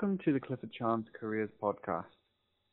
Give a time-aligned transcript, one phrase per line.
[0.00, 2.06] Welcome to the Clifford Chance Careers Podcast.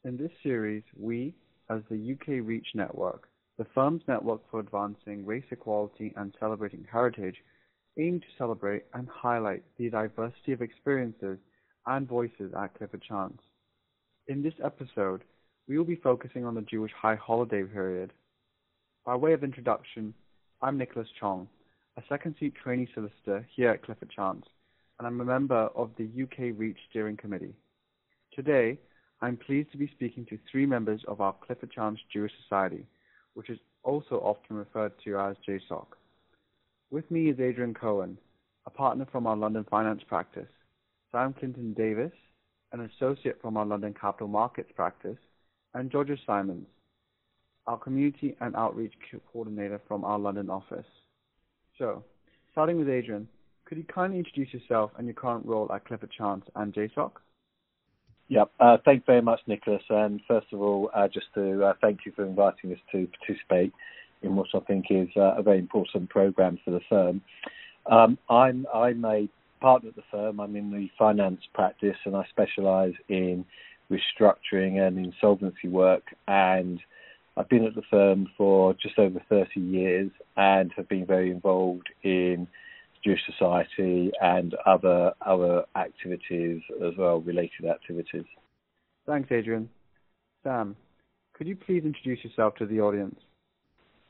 [0.06, 1.36] In this series, we,
[1.70, 7.36] as the UK Reach Network, the firm's network for advancing race equality and celebrating heritage,
[8.00, 11.38] aim to celebrate and highlight the diversity of experiences
[11.86, 13.42] and voices at Clifford Chance.
[14.30, 15.26] In this episode,
[15.68, 18.14] we will be focusing on the Jewish high holiday period.
[19.06, 20.14] By way of introduction,
[20.62, 21.50] I'm Nicholas Chong,
[21.98, 24.46] a second seat trainee solicitor here at Clifford Chance,
[24.98, 27.54] and I'm a member of the UK Reach Steering Committee.
[28.34, 28.80] Today,
[29.22, 32.86] I'm pleased to be speaking to three members of our Clifford Chance Jewish Society,
[33.34, 35.86] which is also often referred to as JSOC.
[36.90, 38.18] With me is Adrian Cohen,
[38.66, 40.50] a partner from our London finance practice,
[41.12, 42.12] Sam Clinton Davis,
[42.72, 45.18] an associate from our London capital markets practice,
[45.74, 46.68] and Georgia Symons,
[47.66, 48.94] our community and outreach
[49.32, 50.86] coordinator from our London office.
[51.78, 52.04] So,
[52.52, 53.28] starting with Adrian,
[53.68, 57.12] could you kindly introduce yourself and your current role at Clifford Chance and JSOC?
[58.30, 58.52] Yep.
[58.60, 59.84] Uh, thanks very much, Nicholas.
[59.90, 63.74] And first of all, uh, just to uh, thank you for inviting us to participate
[64.22, 67.22] in what I think is uh, a very important program for the firm.
[67.86, 69.30] Um, I'm, I'm a
[69.62, 70.40] partner at the firm.
[70.40, 73.46] I'm in the finance practice and I specialise in
[73.92, 76.04] restructuring and insolvency work.
[76.28, 76.80] And
[77.36, 81.90] I've been at the firm for just over 30 years and have been very involved
[82.04, 82.48] in
[83.08, 88.26] Jewish Society and other other activities as well, related activities.
[89.06, 89.70] Thanks, Adrian.
[90.44, 90.76] Sam,
[91.34, 93.16] could you please introduce yourself to the audience?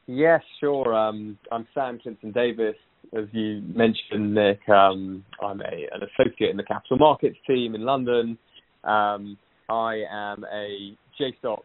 [0.07, 0.95] Yes, sure.
[0.95, 2.75] Um, I'm Sam Clinton Davis.
[3.15, 7.81] As you mentioned, Nick, um, I'm a, an associate in the capital markets team in
[7.81, 8.37] London.
[8.83, 9.37] Um,
[9.69, 11.61] I am a JSOC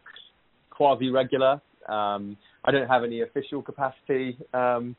[0.69, 1.59] quasi regular.
[1.89, 4.95] Um, I don't have any official capacity um,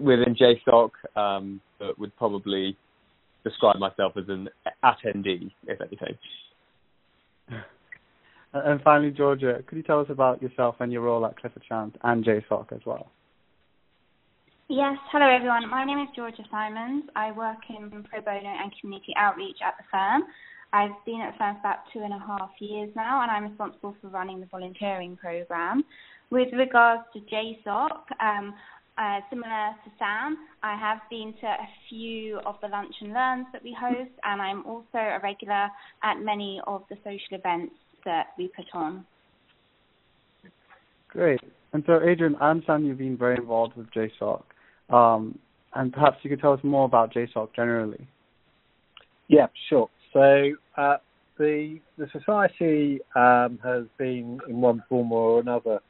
[0.00, 2.76] within JSOC, um, but would probably
[3.44, 4.48] describe myself as an
[4.84, 6.16] attendee, if anything.
[8.52, 11.96] And finally, Georgia, could you tell us about yourself and your role at Clifford Chance
[12.02, 13.10] and JSOC as well?
[14.68, 15.68] Yes, hello everyone.
[15.70, 17.04] My name is Georgia Symons.
[17.14, 20.22] I work in pro bono and community outreach at the firm.
[20.72, 23.44] I've been at the firm for about two and a half years now, and I'm
[23.44, 25.84] responsible for running the volunteering program.
[26.30, 28.54] With regards to JSOC, um,
[28.98, 33.46] uh, similar to Sam, I have been to a few of the lunch and learns
[33.52, 35.68] that we host, and I'm also a regular
[36.02, 37.74] at many of the social events
[38.04, 39.04] that we put on.
[41.08, 41.40] Great.
[41.72, 44.42] And so, Adrian, I understand you've been very involved with JSOC,
[44.90, 45.38] um,
[45.74, 48.06] and perhaps you could tell us more about JSOC generally.
[49.28, 49.90] Yeah, sure.
[50.12, 50.96] So, uh,
[51.38, 55.80] the the society um, has been in one form or another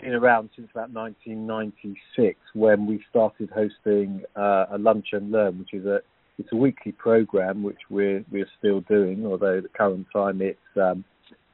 [0.00, 5.72] been around since about 1996 when we started hosting uh, a lunch and learn, which
[5.72, 6.00] is a
[6.36, 10.58] it's a weekly program which we're we're still doing, although at the current time it's
[10.76, 11.04] um,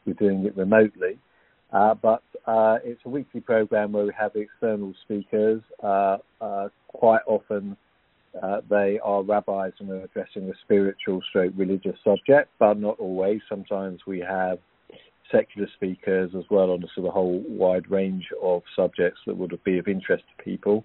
[0.07, 1.19] we're doing it remotely.
[1.73, 5.63] Uh, but uh, it's a weekly program where we have external speakers.
[5.83, 7.77] Uh, uh quite often
[8.43, 13.41] uh, they are rabbis and are addressing a spiritual stroke religious subject, but not always.
[13.49, 14.59] Sometimes we have
[15.31, 19.59] secular speakers as well on a sort of whole wide range of subjects that would
[19.65, 20.85] be of interest to people.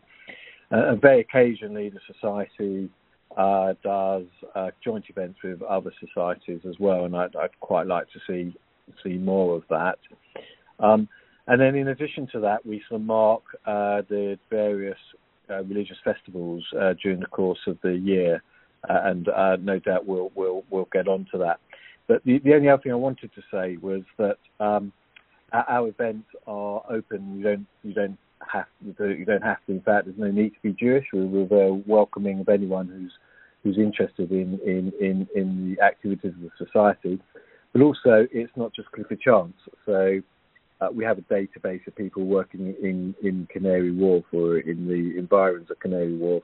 [0.72, 2.90] Uh, and very occasionally, the society
[3.38, 8.08] uh, does uh, joint events with other societies as well, and I'd, I'd quite like
[8.12, 8.56] to see
[9.04, 9.98] see more of that.
[10.80, 11.08] Um,
[11.48, 14.98] and then, in addition to that, we sort of mark uh, the various
[15.50, 18.42] uh, religious festivals uh, during the course of the year,
[18.88, 19.28] and
[19.64, 21.60] no doubt we'll we'll we'll get on to that.
[22.08, 24.92] But the, the only other thing I wanted to say was that um,
[25.52, 27.38] our events are open.
[27.38, 28.18] You don't you don't
[28.52, 28.68] have
[28.98, 29.74] to you don't have to.
[29.74, 31.06] In fact, there's no need to be Jewish.
[31.14, 33.12] We're, we're welcoming of anyone who's
[33.64, 37.20] who's interested in in in, in the activities of the society.
[37.74, 39.56] But also, it's not just Clifford Chance.
[39.86, 40.22] So
[40.82, 45.18] uh, we have a database of people working in in Canary Wharf or in the
[45.18, 46.44] environs of Canary Wharf,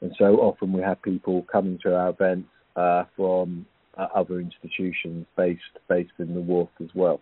[0.00, 5.26] and so often we have people coming to our events uh, from uh, other institutions
[5.36, 7.20] based based in the Wharf as well.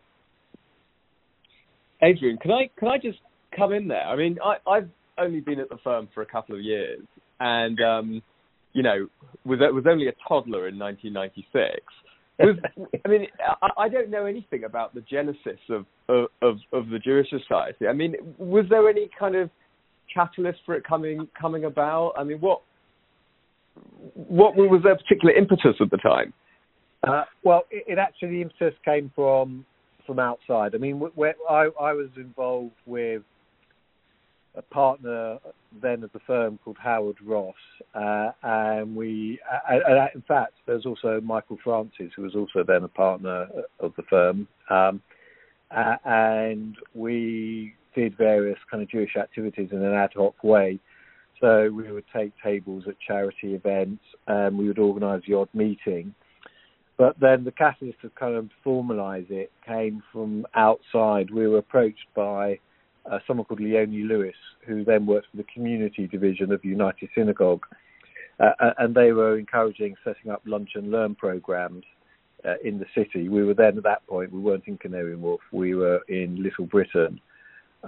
[2.02, 3.18] Adrian, can I can I just
[3.56, 4.06] come in there?
[4.06, 4.88] I mean, I, I've
[5.18, 7.00] only been at the firm for a couple of years,
[7.40, 8.22] and um,
[8.72, 9.08] you know,
[9.44, 11.80] was was only a toddler in 1996.
[12.40, 12.56] Was,
[13.04, 13.26] I mean,
[13.62, 17.86] I, I don't know anything about the genesis of, of of of the Jewish Society.
[17.86, 19.50] I mean, was there any kind of
[20.12, 22.14] catalyst for it coming coming about?
[22.18, 22.62] I mean, what
[24.14, 26.32] what was their particular impetus at the time?
[27.06, 29.64] Uh, well, it, it, actually the impetus came from
[30.06, 30.74] from outside.
[30.74, 33.22] I mean, where I, I was involved with
[34.54, 35.38] a partner
[35.82, 37.54] then of the firm called Howard Ross,
[37.94, 42.88] uh, and we, uh, in fact, there's also Michael Francis, who was also then a
[42.88, 43.48] partner
[43.80, 45.00] of the firm, um,
[45.70, 50.78] and we did various kind of Jewish activities in an ad hoc way.
[51.40, 56.14] So we would take tables at charity events, and we would organise the odd meeting.
[56.96, 61.30] But then the catalyst to kind of formalise it came from outside.
[61.30, 62.58] We were approached by
[63.10, 64.36] uh, someone called Leonie Lewis,
[64.66, 67.66] who then worked for the community division of United Synagogue.
[68.40, 71.84] Uh, and they were encouraging setting up lunch and learn programs
[72.44, 73.28] uh, in the city.
[73.28, 76.66] We were then at that point, we weren't in Canary Wharf, we were in Little
[76.66, 77.20] Britain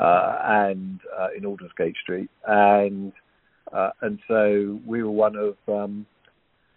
[0.00, 2.30] uh, and uh, in Aldersgate Street.
[2.46, 3.12] And
[3.72, 6.06] uh, and so we were one of, um,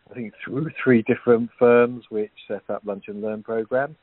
[0.10, 3.96] I think, through three different firms which set up lunch and learn programs.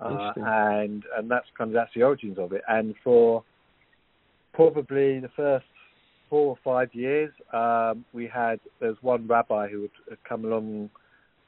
[0.00, 2.62] Uh, and and that's kind of that's the origins of it.
[2.68, 3.42] And for
[4.52, 5.66] probably the first
[6.30, 10.90] four or five years, um, we had there's one rabbi who would come along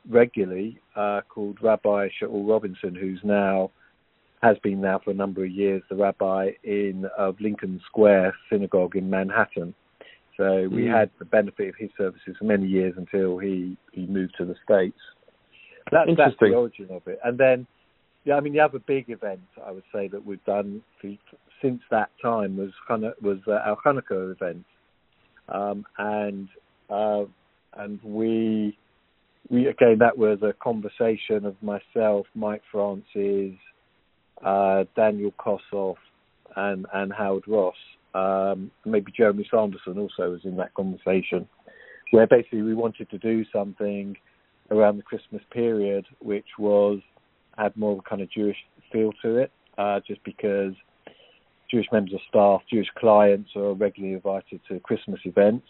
[0.09, 3.71] regularly uh, called Rabbi Shaul Robinson, who's now
[4.43, 8.97] has been now for a number of years the rabbi in of Lincoln Square Synagogue
[8.97, 9.75] in Manhattan.
[10.37, 10.99] So we mm.
[10.99, 14.55] had the benefit of his services for many years until he he moved to the
[14.65, 14.99] states.
[15.91, 17.67] That, that's the origin of it, and then
[18.25, 20.83] yeah, I mean the other big event I would say that we've done
[21.63, 22.71] since that time was
[23.23, 24.65] was uh, our Hanukkah event,
[25.49, 26.49] um, and
[26.89, 27.25] uh,
[27.77, 28.77] and we
[29.49, 33.57] we again that was a conversation of myself, Mike Francis,
[34.45, 35.97] uh, Daniel Kossoff,
[36.57, 37.75] and and Howard Ross.
[38.15, 41.49] Um, maybe Jeremy Sanderson also was in that conversation,
[42.11, 44.17] where basically we wanted to do something
[44.71, 47.01] around the Christmas period, which was
[47.57, 48.57] had more of a kind of Jewish
[48.93, 50.73] feel to it, uh, just because
[51.71, 55.67] Jewish members of staff, Jewish clients are regularly invited to Christmas events.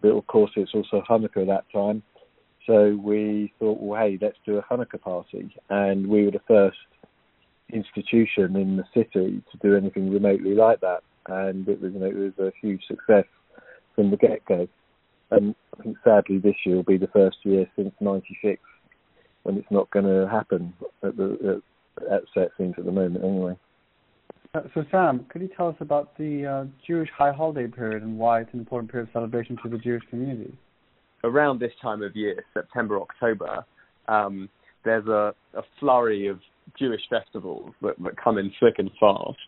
[0.00, 2.02] But of course, it's also Hanukkah at that time.
[2.66, 5.54] So we thought, well, hey, let's do a Hanukkah party.
[5.70, 6.78] And we were the first
[7.72, 11.02] institution in the city to do anything remotely like that.
[11.26, 13.24] And it was, you know, it was a huge success
[13.94, 14.68] from the get go.
[15.30, 18.60] And I think sadly this year will be the first year since '96
[19.42, 21.62] when it's not going to happen at the
[22.00, 23.56] at, at set scenes at the moment anyway.
[24.54, 28.18] Uh, so Sam, could you tell us about the uh, Jewish high holiday period and
[28.18, 30.56] why it's an important period of celebration to the Jewish community?
[31.24, 33.64] Around this time of year, September, October,
[34.06, 34.48] um,
[34.84, 36.38] there's a, a, flurry of
[36.78, 39.38] Jewish festivals that, that, come in thick and fast.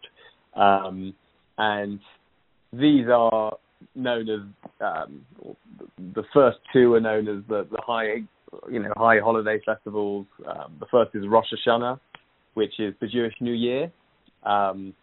[0.57, 1.15] Um,
[1.59, 2.01] and
[2.73, 3.57] these are
[3.95, 4.41] known as
[4.81, 5.23] um,
[6.15, 8.17] the first two are known as the, the high
[8.71, 10.27] you know high holiday festivals.
[10.47, 11.99] Um, the first is Rosh Hashanah,
[12.55, 13.91] which is the Jewish New Year,
[14.45, 14.95] um,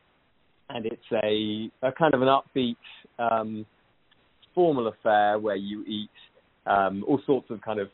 [0.70, 2.76] and it's a, a kind of an upbeat,
[3.20, 3.66] um,
[4.56, 6.10] formal affair where you eat
[6.66, 7.90] um, all sorts of kind of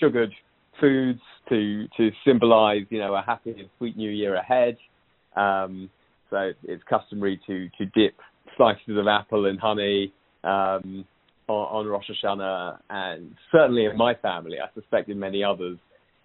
[0.00, 0.32] sugared
[0.80, 4.76] foods to to symbolise you know a happy and sweet New Year ahead.
[6.32, 8.16] So it's customary to to dip
[8.56, 10.12] slices of apple in honey.
[10.42, 11.04] Um,
[11.48, 15.76] on, on Rosh Hashanah, and certainly in my family, I suspect in many others,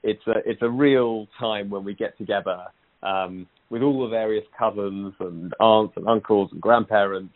[0.03, 2.59] it's a it's a real time when we get together
[3.03, 7.33] um, with all the various cousins and aunts and uncles and grandparents,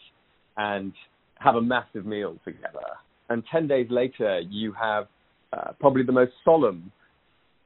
[0.58, 0.94] and
[1.40, 2.88] have a massive meal together.
[3.30, 5.08] And ten days later, you have
[5.54, 6.92] uh, probably the most solemn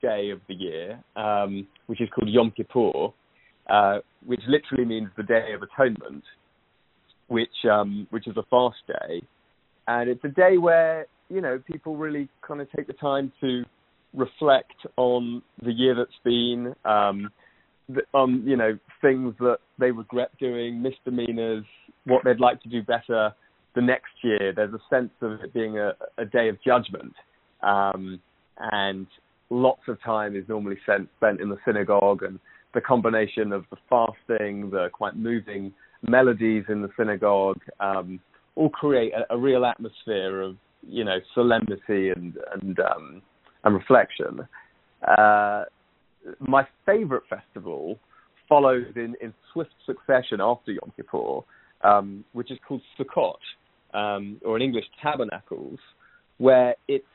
[0.02, 3.14] day of the year, um, which is called Yom Kippur,
[3.70, 6.24] uh, which literally means the Day of Atonement,
[7.28, 9.22] which um, which is a fast day,
[9.88, 13.64] and it's a day where you know people really kind of take the time to
[14.14, 17.30] reflect on the year that's been, um,
[18.14, 21.66] on you know things that they regret doing, misdemeanors,
[22.06, 23.34] what they'd like to do better
[23.76, 24.54] the next year.
[24.56, 27.14] There's a sense of it being a, a day of judgment,
[27.62, 28.20] um,
[28.60, 29.08] and
[29.50, 32.40] lots of time is normally spent spent in the synagogue, and
[32.76, 35.74] the combination of the fasting, the quite moving
[36.08, 37.62] melodies in the synagogue.
[37.80, 38.20] Um,
[38.56, 43.22] all create a, a real atmosphere of you know solemnity and and um,
[43.64, 44.48] and reflection.
[45.08, 45.64] Uh,
[46.40, 47.98] my favourite festival
[48.48, 51.40] follows in, in swift succession after Yom Kippur,
[51.84, 53.36] um, which is called Sukkot,
[53.94, 55.80] um, or in English Tabernacles,
[56.38, 57.06] where it's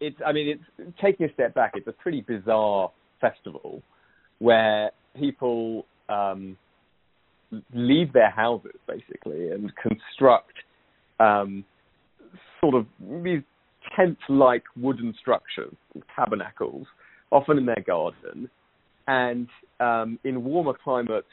[0.00, 2.90] it's I mean it's taking a step back, it's a pretty bizarre
[3.20, 3.82] festival
[4.38, 6.56] where people um,
[7.72, 10.54] leave their houses basically and construct
[11.20, 11.64] um,
[12.60, 12.86] sort of
[13.22, 13.42] these
[13.96, 15.74] tent-like wooden structures,
[16.16, 16.86] tabernacles,
[17.30, 18.48] often in their garden,
[19.06, 19.48] and
[19.80, 21.26] um, in warmer climates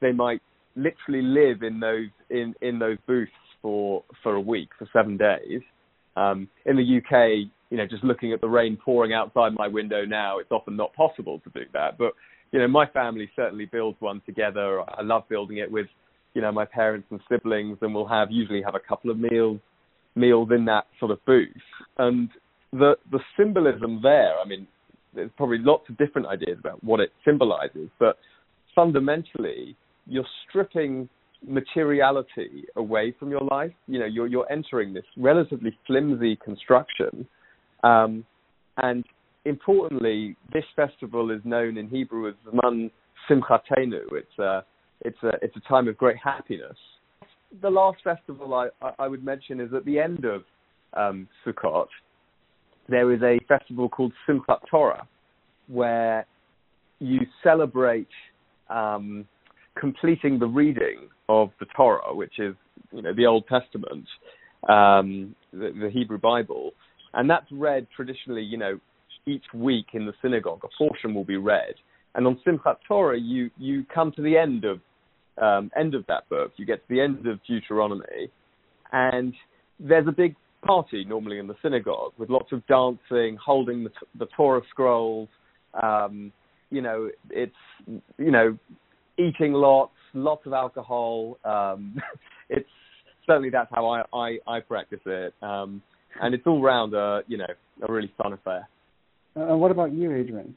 [0.00, 0.40] they might
[0.76, 5.62] literally live in those in in those booths for for a week for seven days.
[6.16, 10.04] Um, in the UK, you know, just looking at the rain pouring outside my window
[10.04, 11.98] now, it's often not possible to do that.
[11.98, 12.12] But
[12.52, 14.82] you know, my family certainly builds one together.
[14.88, 15.86] I love building it with,
[16.34, 19.60] you know, my parents and siblings, and we'll have usually have a couple of meals
[20.14, 21.48] meals in that sort of booth.
[21.98, 22.30] And
[22.72, 24.66] the the symbolism there, I mean,
[25.14, 28.16] there's probably lots of different ideas about what it symbolizes, but
[28.74, 29.76] fundamentally,
[30.06, 31.08] you're stripping
[31.46, 33.72] materiality away from your life.
[33.86, 37.26] You know, you're you're entering this relatively flimsy construction,
[37.82, 38.24] um,
[38.78, 39.04] and
[39.46, 42.90] importantly, this festival is known in Hebrew as Zman
[43.28, 44.02] Simchatenu.
[44.12, 44.64] It's a
[45.02, 46.76] it's a it's a time of great happiness.
[47.62, 50.42] The last festival I, I would mention is at the end of
[50.94, 51.86] um, Sukkot.
[52.88, 55.06] There is a festival called Simchat Torah,
[55.68, 56.26] where
[56.98, 58.08] you celebrate
[58.68, 59.26] um,
[59.78, 62.54] completing the reading of the Torah, which is
[62.92, 64.06] you know the Old Testament,
[64.68, 66.72] um, the, the, Hebrew Bible,
[67.14, 68.42] and that's read traditionally.
[68.42, 68.80] You know,
[69.26, 71.74] each week in the synagogue, a portion will be read,
[72.14, 74.80] and on Simchat Torah, you you come to the end of
[75.40, 76.52] um, end of that book.
[76.56, 78.30] You get to the end of Deuteronomy,
[78.92, 79.34] and
[79.78, 84.26] there's a big party normally in the synagogue with lots of dancing, holding the, the
[84.36, 85.28] Torah scrolls.
[85.80, 86.32] Um,
[86.70, 87.52] you know, it's
[88.18, 88.58] you know,
[89.18, 91.38] eating lots, lots of alcohol.
[91.44, 92.00] Um,
[92.48, 92.68] it's
[93.26, 95.82] certainly that's how I I, I practice it, um,
[96.20, 97.46] and it's all round a you know
[97.86, 98.68] a really fun affair.
[99.36, 100.54] Uh, and what about you, Adrian?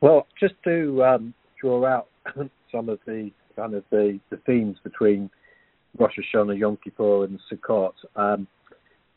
[0.00, 2.08] Well, just to um, draw out
[2.72, 5.30] some of the kind of the, the themes between
[5.98, 7.92] Rosh Hashanah, Yom Kippur, and Sukkot.
[8.16, 8.48] Um,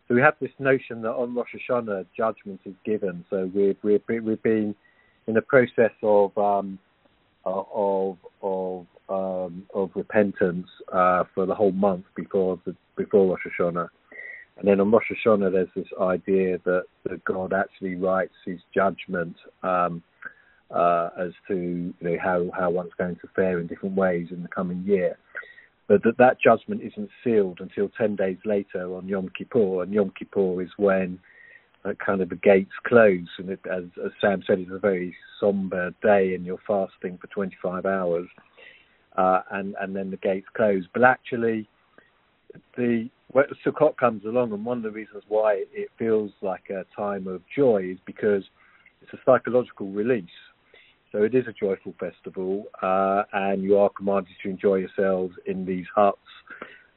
[0.07, 3.25] so we have this notion that on Rosh Hashanah judgment is given.
[3.29, 4.05] So we've we've,
[4.43, 4.75] been
[5.27, 6.77] in the process of um,
[7.45, 13.89] of of um, of repentance uh, for the whole month before the before Rosh Hashanah,
[14.57, 19.35] and then on Rosh Hashanah there's this idea that, that God actually writes His judgment
[19.63, 20.01] um,
[20.71, 24.41] uh, as to you know how how one's going to fare in different ways in
[24.41, 25.17] the coming year.
[25.87, 30.11] But that that judgment isn't sealed until 10 days later on Yom Kippur, and Yom
[30.17, 31.19] Kippur is when
[31.83, 35.15] uh, kind of the gates close, and it, as, as Sam said, it's a very
[35.39, 38.27] somber day, and you're fasting for 25 hours,
[39.15, 40.85] uh, and and then the gates close.
[40.91, 41.69] But actually,
[42.75, 43.09] the
[43.65, 47.41] Sukkot comes along, and one of the reasons why it feels like a time of
[47.55, 48.43] joy is because
[49.01, 50.29] it's a psychological release
[51.15, 55.65] so it is a joyful festival, uh, and you are commanded to enjoy yourselves in
[55.65, 56.17] these huts.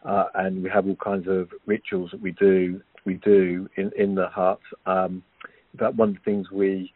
[0.04, 4.16] Uh, and we have all kinds of rituals that we do we do in in
[4.16, 4.59] the hut.
[4.87, 5.23] Um,
[5.78, 6.92] one of the things we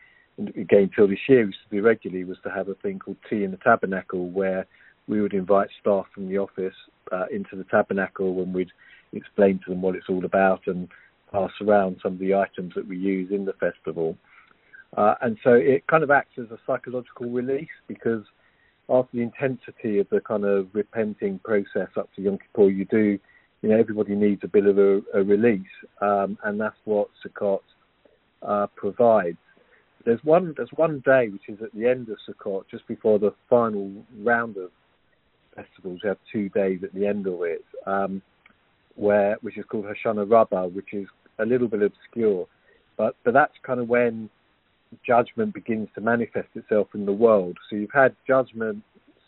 [0.56, 3.44] again till this year used to do regularly was to have a thing called tea
[3.44, 4.66] in the tabernacle, where
[5.06, 6.74] we would invite staff from the office
[7.12, 8.72] uh, into the tabernacle and we'd
[9.12, 10.88] explain to them what it's all about and
[11.30, 14.16] pass around some of the items that we use in the festival.
[14.96, 18.22] Uh, and so it kind of acts as a psychological release because
[18.88, 23.18] after the intensity of the kind of repenting process up to Yom Kippur, you do,
[23.62, 25.62] you know, everybody needs a bit of a, a release,
[26.00, 27.60] um, and that's what Sukkot
[28.42, 29.38] uh, provides.
[30.04, 33.32] There's one, there's one day which is at the end of Sukkot, just before the
[33.48, 34.70] final round of
[35.54, 36.00] festivals.
[36.02, 38.20] You have two days at the end of it, um,
[38.96, 41.06] where which is called Hoshana Rabbah, which is
[41.38, 42.46] a little bit obscure,
[42.96, 44.30] but but that's kind of when
[45.06, 47.56] judgment begins to manifest itself in the world.
[47.68, 48.82] So you've had judgment,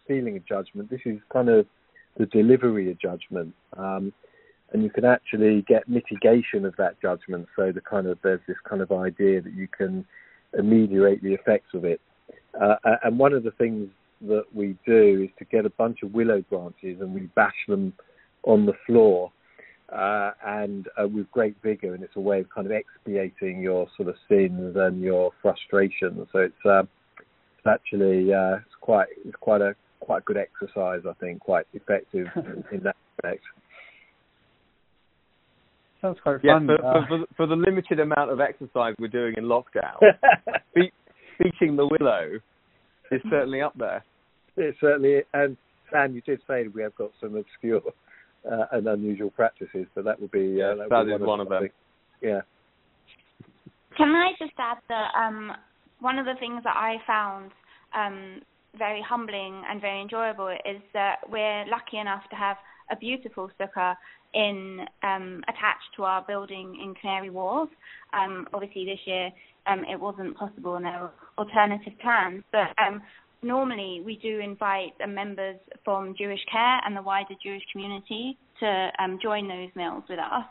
[0.07, 0.91] feeling of judgment.
[0.91, 1.67] This is kind of
[2.19, 3.55] the delivery of judgment.
[3.77, 4.13] Um,
[4.73, 7.47] and you can actually get mitigation of that judgment.
[7.57, 10.05] So the kind of there's this kind of idea that you can
[10.59, 12.01] ameliorate the effects of it.
[12.61, 13.89] Uh, and one of the things
[14.23, 17.93] that we do is to get a bunch of willow branches and we bash them
[18.45, 19.31] on the floor
[19.95, 23.87] uh, and uh, with great vigor, and it's a way of kind of expiating your
[23.97, 26.27] sort of sins and your frustrations.
[26.33, 26.83] So it's, uh,
[27.21, 31.67] it's actually uh, it's quite it's quite a quite a good exercise, I think, quite
[31.73, 32.27] effective
[32.73, 33.45] in that respect.
[36.03, 36.67] Sounds quite yeah, fun.
[36.67, 39.99] For, uh, for, for, the limited amount of exercise we're doing in lockdown,
[40.75, 40.93] be,
[41.39, 42.33] beating the willow
[43.11, 44.05] is certainly up there.
[44.57, 45.57] It certainly, and
[45.91, 47.81] Sam, you did say we have got some obscure
[48.51, 51.49] uh, and unusual practices, but that would be uh, that, that would be one, of,
[51.49, 51.69] them.
[52.21, 52.41] Yeah.
[53.97, 55.53] Can I just add that um,
[56.01, 57.51] one of the things that I found
[57.95, 58.41] um,
[58.77, 62.57] very humbling and very enjoyable is that we're lucky enough to have
[62.91, 63.95] a beautiful sukkah
[64.35, 67.71] in um, attached to our building in Canary Wharf.
[68.13, 69.31] Um, obviously, this year
[69.67, 73.01] um, it wasn't possible and there were alternative plans, but um,
[73.45, 79.19] normally we do invite members from Jewish Care and the wider Jewish community to um,
[79.23, 80.47] join those meals with us.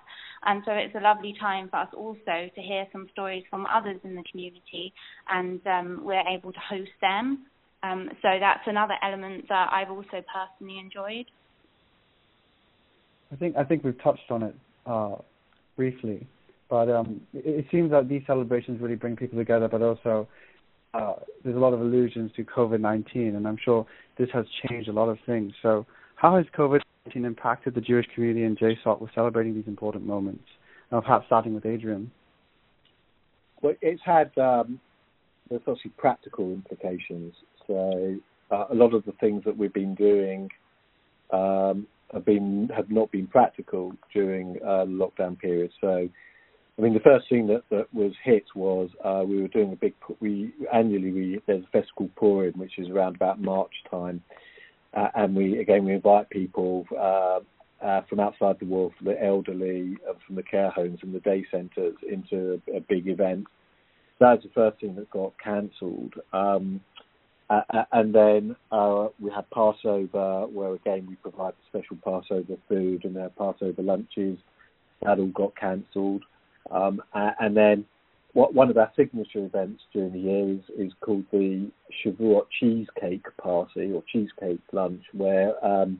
[0.45, 3.99] And so it's a lovely time for us also to hear some stories from others
[4.03, 4.93] in the community,
[5.29, 7.45] and um, we're able to host them.
[7.81, 11.25] Um, so that's another element that I've also personally enjoyed.
[13.31, 15.15] I think I think we've touched on it uh,
[15.75, 16.27] briefly,
[16.69, 20.27] but um, it, it, seems that these celebrations really bring people together, but also
[20.93, 23.85] uh, there's a lot of allusions to COVID-19, and I'm sure
[24.17, 25.53] this has changed a lot of things.
[25.61, 25.85] So,
[26.15, 30.45] how has COVID-19 impacted the Jewish community in JSOC with celebrating these important moments?
[30.89, 32.11] Perhaps starting with Adrian.
[33.63, 34.79] Well, it's had um,
[35.49, 37.33] there's obviously practical implications.
[37.65, 38.17] So,
[38.51, 40.49] uh, a lot of the things that we've been doing
[41.31, 45.71] um, have been have not been practical during uh, lockdown period.
[45.81, 46.09] So
[46.77, 49.75] I mean, the first thing that, that was hit was uh, we were doing a
[49.75, 49.93] big.
[50.19, 54.23] We annually we there's a festival Purim, which is around about March time,
[54.95, 57.39] uh, and we again we invite people uh,
[57.85, 61.19] uh, from outside the Wharf, from the elderly, uh, from the care homes and the
[61.19, 63.45] day centres into a, a big event.
[64.19, 66.15] That was the first thing that got cancelled.
[66.31, 66.81] Um,
[67.91, 73.29] and then uh, we had Passover, where again we provided special Passover food and their
[73.29, 74.39] Passover lunches.
[75.03, 76.23] That all got cancelled.
[76.71, 77.85] Um, and then
[78.33, 81.69] what, one of our signature events during the year is, is called the
[82.03, 85.99] Shavuot Cheesecake Party or Cheesecake Lunch, where um,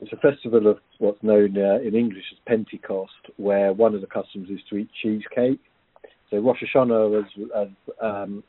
[0.00, 4.06] it's a festival of what's known uh, in English as Pentecost, where one of the
[4.06, 5.60] customs is to eat cheesecake.
[6.30, 7.68] So Rosh Hashanah, as as
[8.02, 8.42] um,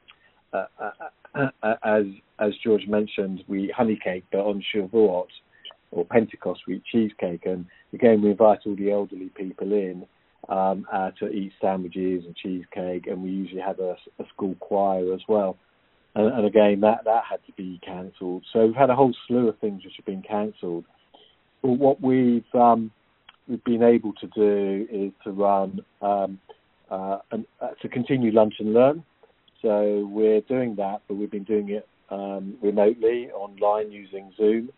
[0.54, 2.06] uh, uh, uh as
[2.40, 5.28] as George mentioned, we honey cake, but on Shavuot
[5.92, 10.06] or Pentecost we eat cheesecake, and again we invite all the elderly people in
[10.50, 15.14] um, uh, to eat sandwiches and cheesecake, and we usually had a, a school choir
[15.14, 15.58] as well.
[16.16, 18.44] And, and, again, that that had to be cancelled.
[18.54, 20.86] So we've had a whole slew of things which have been cancelled.
[21.62, 22.92] But what we've um,
[23.48, 26.40] we've been able to do is to run um,
[26.90, 29.04] uh, an, uh, to continue lunch and learn.
[29.62, 34.70] So we're doing that, but we've been doing it um, remotely online using Zoom,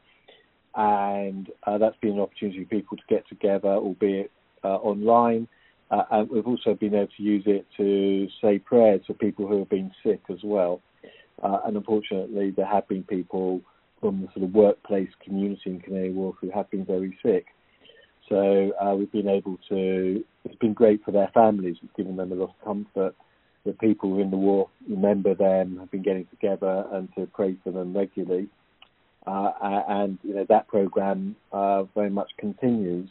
[0.75, 4.31] and uh, that's been an opportunity for people to get together, albeit
[4.63, 5.47] uh, online
[5.91, 9.59] uh, and we've also been able to use it to say prayers for people who
[9.59, 10.81] have been sick as well.
[11.41, 13.61] Uh, and unfortunately, there have been people
[14.01, 17.45] from the sort of workplace community in Canary Wharf who have been very sick.
[18.29, 22.31] So uh, we've been able to, it's been great for their families, it's given them
[22.31, 23.15] a lot of comfort
[23.65, 27.71] that people in the wharf remember them, have been getting together and to pray for
[27.71, 28.47] them regularly.
[29.25, 29.51] Uh,
[29.89, 33.09] and, you know, that program uh, very much continues.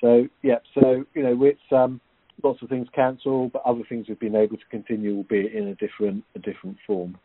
[0.00, 2.00] So yeah, so you know, it's um,
[2.42, 5.74] lots of things cancelled, but other things we've been able to continue, albeit in a
[5.74, 7.18] different a different form.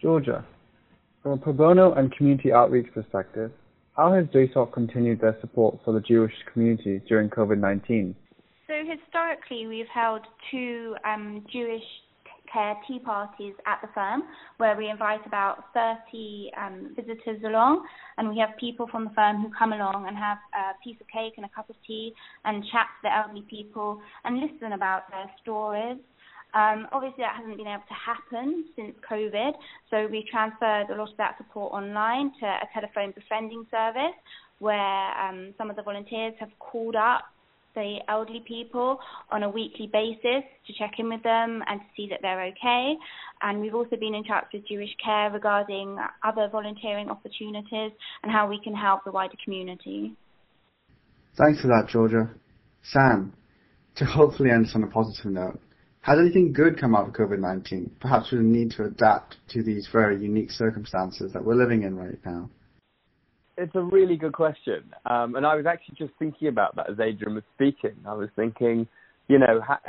[0.00, 0.44] Georgia,
[1.22, 3.50] from a pro bono and community outreach perspective,
[3.96, 8.14] how has JSOC continued their support for the Jewish community during COVID-19?
[8.68, 11.82] So historically, we've held two um, Jewish
[12.52, 14.22] care tea parties at the firm
[14.58, 17.84] where we invite about 30 um, visitors along
[18.16, 21.06] and we have people from the firm who come along and have a piece of
[21.08, 22.12] cake and a cup of tea
[22.44, 25.98] and chat to the elderly people and listen about their stories.
[26.54, 29.52] Um, obviously, that hasn't been able to happen since COVID,
[29.90, 34.16] so we transferred a lot of that support online to a telephone befriending service
[34.58, 37.24] where um, some of the volunteers have called up
[37.78, 38.98] the elderly people
[39.30, 42.94] on a weekly basis to check in with them and to see that they're okay.
[43.42, 48.48] And we've also been in touch with Jewish Care regarding other volunteering opportunities and how
[48.48, 50.16] we can help the wider community.
[51.36, 52.30] Thanks for that, Georgia.
[52.82, 53.32] Sam,
[53.96, 55.60] to hopefully end on a positive note,
[56.00, 57.90] has anything good come out of COVID-19?
[58.00, 61.96] Perhaps with the need to adapt to these very unique circumstances that we're living in
[61.96, 62.50] right now
[63.58, 67.00] it's a really good question, um, and I was actually just thinking about that as
[67.00, 67.96] Adrian was speaking.
[68.06, 68.86] I was thinking,
[69.26, 69.80] you know, ha-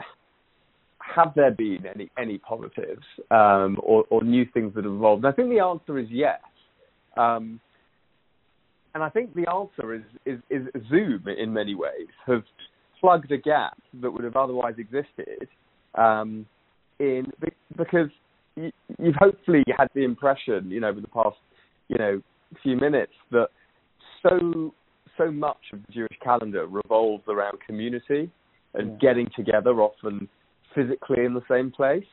[1.00, 5.24] have there been any any positives um, or, or, new things that have evolved?
[5.24, 6.40] And I think the answer is yes.
[7.16, 7.60] Um,
[8.94, 12.42] and I think the answer is, is, is Zoom in many ways has
[13.00, 15.48] plugged a gap that would have otherwise existed
[15.96, 16.46] um,
[17.00, 17.26] in
[17.78, 18.10] because
[18.56, 21.38] you, you've hopefully had the impression, you know, over the past,
[21.88, 22.22] you know,
[22.64, 23.48] few minutes that
[24.22, 24.74] so
[25.18, 28.32] so much of the Jewish calendar revolves around community
[28.74, 28.98] and yeah.
[29.02, 30.30] getting together, often
[30.74, 32.06] physically in the same place.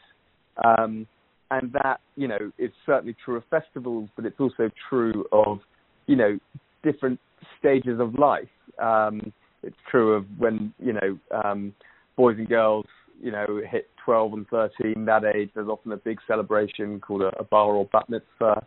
[0.65, 1.07] Um,
[1.51, 5.61] and that, you know, is certainly true of festivals, but it's also true of,
[6.07, 6.39] you know,
[6.83, 7.21] different
[7.59, 8.49] stages of life.
[8.83, 11.73] Um, it's true of when, you know, um,
[12.17, 12.87] boys and girls,
[13.23, 17.39] you know, hit 12 and 13, that age, there's often a big celebration called a,
[17.39, 18.67] a bar or bat mitzvah.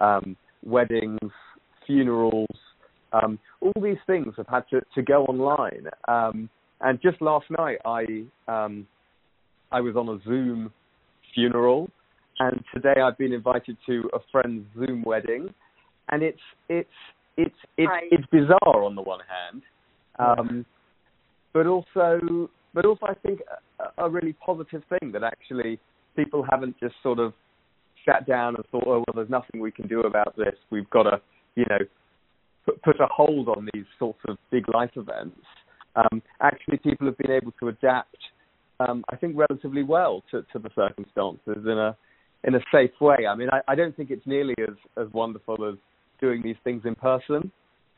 [0.00, 1.30] um, weddings,
[1.86, 2.46] funerals,
[3.12, 5.86] um, all these things have had to, to go online.
[6.06, 6.48] Um,
[6.80, 8.04] and just last night, I
[8.46, 8.86] um,
[9.72, 10.72] I was on a Zoom
[11.34, 11.90] funeral,
[12.38, 15.52] and today I've been invited to a friend's Zoom wedding,
[16.10, 16.88] and it's it's
[17.36, 18.08] it's it's Right.
[18.10, 19.62] it's bizarre on the one hand,
[20.18, 20.66] um,
[21.52, 23.40] but also but also I think
[23.98, 25.80] a, a really positive thing that actually
[26.14, 27.32] people haven't just sort of
[28.06, 30.54] sat down and thought, oh well, there's nothing we can do about this.
[30.70, 31.20] We've got to
[31.56, 31.78] you know
[32.82, 35.40] put, a hold on these sorts of big life events.
[35.96, 38.16] Um, actually, people have been able to adapt,
[38.80, 41.96] um, I think, relatively well to, to the circumstances in a
[42.44, 43.26] in a safe way.
[43.28, 45.74] I mean, I, I don't think it's nearly as as wonderful as
[46.20, 47.50] doing these things in person,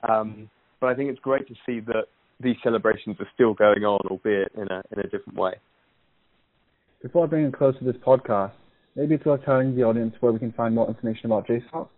[0.09, 0.49] um,
[0.81, 2.05] but I think it's great to see that
[2.41, 5.55] these celebrations are still going on, albeit in a in a different way.
[7.03, 8.53] Before I bring a close to this podcast,
[8.97, 11.89] maybe it's worth telling the audience where we can find more information about JSOC.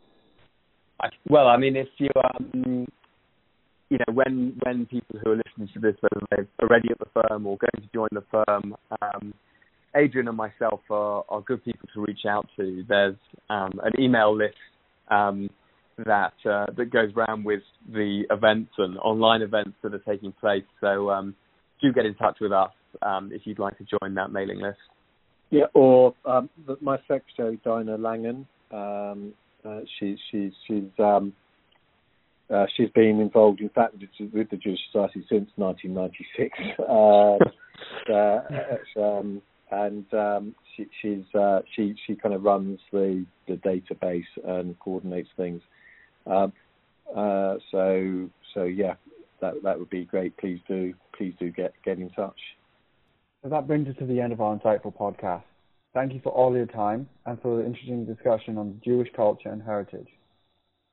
[1.03, 2.87] I, well, I mean, if you um,
[3.93, 7.07] you know, when when people who are listening to this, whether they're already at the
[7.13, 9.35] firm or going to join the firm, um,
[9.95, 12.85] Adrian and myself are, are good people to reach out to.
[12.89, 13.17] There's
[13.51, 14.57] um, an email list
[15.11, 15.51] um,
[15.99, 17.63] that uh, that goes around with
[17.93, 20.65] the events and online events that are taking place.
[20.81, 21.35] So um,
[21.83, 24.79] do get in touch with us um, if you'd like to join that mailing list.
[25.51, 26.49] Yeah, or um,
[26.81, 28.47] my secretary Dinah Langen.
[29.65, 31.33] Uh, she, she's she's um,
[32.53, 33.95] uh, she's been involved, in fact,
[34.33, 36.59] with, the- Jewish Society since 1996.
[36.89, 37.39] Um,
[38.13, 44.25] uh, um, and um, she, she's uh, she she kind of runs the the database
[44.45, 45.63] and coordinates things.
[46.27, 46.53] Um,
[47.17, 48.95] uh, so so yeah,
[49.41, 50.37] that that would be great.
[50.37, 52.39] Please do please do get get in touch.
[53.43, 55.43] So that brings us to the end of our insightful podcast.
[55.95, 59.63] Thank you for all your time and for the interesting discussion on Jewish culture and
[59.63, 60.09] heritage.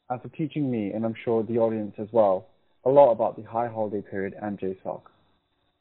[0.10, 2.48] And for teaching me, and I'm sure the audience as well,
[2.84, 5.02] a lot about the high holiday period and JSOC.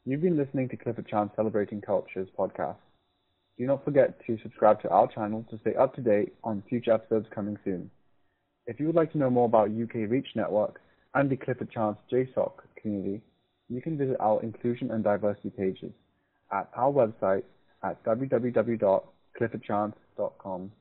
[0.05, 2.77] You've been listening to Clifford Chance Celebrating Cultures podcast.
[3.57, 6.93] Do not forget to subscribe to our channel to stay up to date on future
[6.93, 7.91] episodes coming soon.
[8.67, 10.79] If you would like to know more about UK Reach Network
[11.13, 13.21] and the Clifford Chance JSOC community,
[13.67, 15.91] you can visit our inclusion and diversity pages
[16.53, 17.43] at our website
[17.83, 20.71] at www.cliffordchance.com.